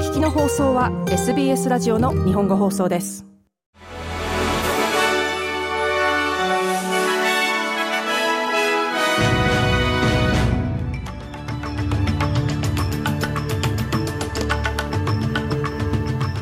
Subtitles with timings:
[0.00, 3.26] 聞きの放送は SBS ラジオの日本語放送です。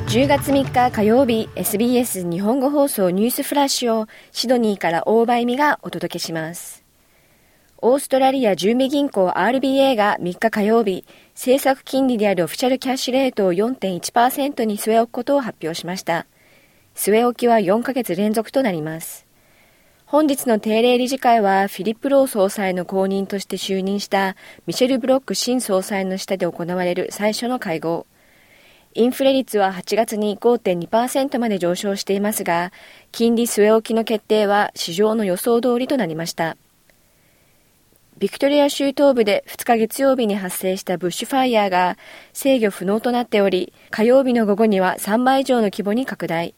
[0.06, 6.88] 10月3日火曜日 SBS 日本語放送ニュースフラッシュをシドニーから大場恵美がお届けします。
[7.80, 16.26] オーストラリア住民銀行 RBA が3日火曜日政策金利であるオフィシャルキャッシュレートを4.1%に据え置くことを発表しました。
[16.96, 19.26] 据え置きは4ヶ月連続となります。
[20.06, 24.34] 本日の定例理事会はフィリップ・ロー総裁の後任として就任した
[24.67, 28.06] ミシェル・ブロック新総裁の下で行われる最初の会合。
[28.95, 32.72] インフレ率は8月に5.2%まで上昇していますが、
[33.12, 36.56] 金利据え置きの決定は市場の予想通りとなりました。
[38.19, 41.97] ビクトリア州東部で2日月曜日に発生したブッシュファイヤーが
[42.33, 46.57] 制御不能となっており、火曜日の午後には3倍以上の規模に拡大。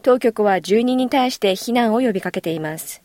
[0.00, 3.02] 当局は住人に対して避難を呼びかけています。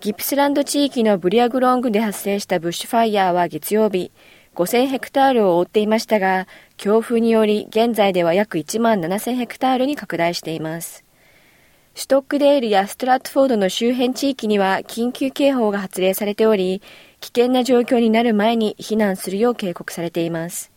[0.00, 4.10] ギプスランド地域のブリアグロングで発生したブッシュファイヤーは月曜日、
[4.54, 6.46] 5000ヘクタールを覆っていましたが、
[6.78, 11.04] 強風により現在では約1万7000ヘクタールに拡大しています。
[11.94, 16.80] ストックデールやストラットフォードの周辺地域には緊急警報が発令されており、
[17.20, 20.70] 危険な状況になる前に避難するよう警告されています。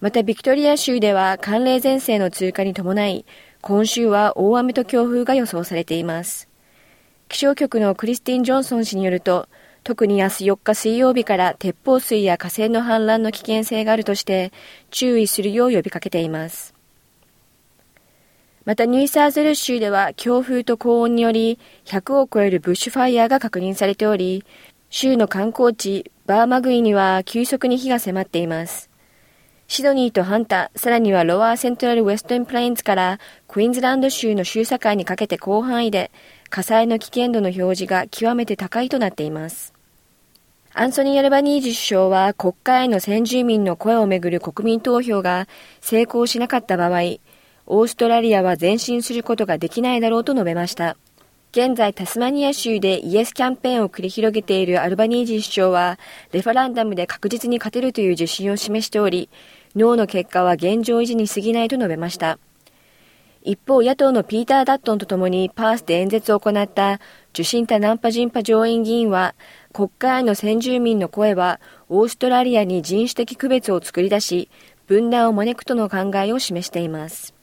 [0.00, 3.24] またビクトリア州では寒冷前線の通過に伴い、
[3.60, 6.48] 今週は大雨と強風が予想されています。
[7.28, 9.48] 気象局のクリスティン・ジョンソン氏によると、
[9.84, 14.52] 特に明日4日水曜日から鉄砲水や河川の氾濫の危険性があるとして
[14.90, 16.74] 注意するよう呼びかけています。
[18.64, 24.44] またニューサーズル州では強風と高温により100を超えるブッシュファイヤーが確認されており、
[24.88, 28.88] 州の観光地バーマグイには急速に火が迫っています。
[29.68, 36.12] シドニーとハンタ、さらにはロワーセントラルウェストンプラインズからクイーンズランド州の州境にかけて広範囲で
[36.50, 39.74] 火災の危険度の表示が極めて高いとなっています。
[40.72, 45.48] アンソニー・アルバニージ首相は国会への先住民の声をめぐる国民投票が
[45.80, 47.16] 成功しなかった場合、
[47.66, 50.96] オーストラリアは前進することができないだろうと述べました。
[51.56, 55.98] 現在タスマニア州でイエスキャンペーンを繰り広げているアルバニージー首相は、
[56.30, 59.30] レファランダムで確実に勝てるという自信を示しており、
[59.74, 62.38] ノーの結果は現状維持に過ぎないと述べました。
[63.42, 67.00] 一方、野党のピーター・ダットンとともにパースで演説を行った
[67.30, 69.34] 受信タ・ナンパジンパ上院議員は、
[69.72, 71.58] 国会の先住民の声は
[71.88, 74.50] オーストラリアに人種的区別を作り出し、
[74.86, 77.35] 分断を招くとの考えを示しています。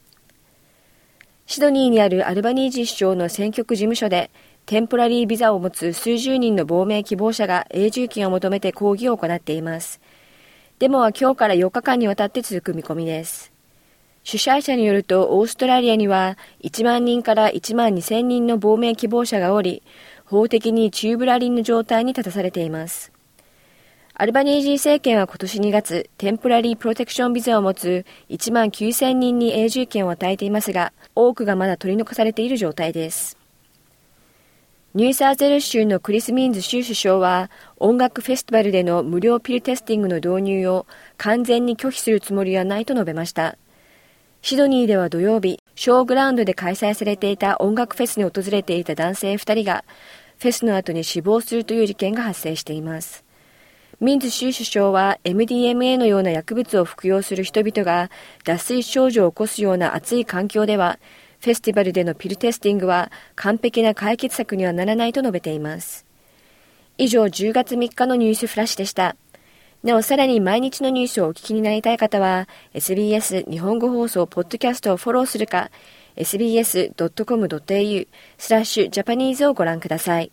[1.46, 4.30] シドニーにあるアルバニージー首相の選挙区事務所で、
[4.64, 10.00] テンポラリービザを持つ数十人の亡命希望者が永住権を求めて抗議を行っています。
[10.78, 13.52] デモは今日から4日間にわたって続く見込みです。
[14.22, 19.82] 主催者によると、オーストラリアには1万人から1万2000人の亡命希望者がおり、
[20.24, 23.13] 法的にチューブラリンの状態に立たされています。
[24.16, 33.36] アルバニージー政権は今年2月、テンプラリープロテクションビザを持つ1万9000人に永住権を与えていますが、多くがまだ取り残されている状態です。
[34.94, 40.86] ニューサーゼル州のクリス・ミンズ州首相は、音楽フェスティバルでの無料ピルテスティングの導入を
[41.16, 43.58] 完全に拒否するつもりはないと述べました。
[44.42, 49.82] シドニーでは土曜日、ショーグラウンドで開催されていた音楽フェスに訪れていた男性2人が、
[50.38, 53.24] フェスの後に死亡するという事件が発生しています。
[54.00, 58.10] ミンズ州首相は MDMA のような薬物を服用する人々が
[58.44, 60.98] 脱水症状を起こすような暑い環境では、
[61.40, 66.06] フェスティバルでのピルテスティングは完璧な解決策にはならないと述べています。
[66.96, 69.16] 以上10月3日のニュースフラッシュでした。
[69.82, 75.70] なお、さらに毎日のニュースをお聞きになりたい方は、SBS 日本語放送ポッドキャストをフォローするか、
[76.16, 80.32] sbs.com.au スラッシュジャパニーズをご覧ください。